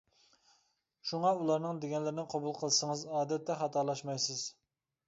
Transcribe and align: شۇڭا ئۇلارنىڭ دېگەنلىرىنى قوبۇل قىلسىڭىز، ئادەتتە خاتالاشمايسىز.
شۇڭا 1.09 1.33
ئۇلارنىڭ 1.41 1.83
دېگەنلىرىنى 1.85 2.27
قوبۇل 2.35 2.59
قىلسىڭىز، 2.63 3.05
ئادەتتە 3.13 3.63
خاتالاشمايسىز. 3.63 4.47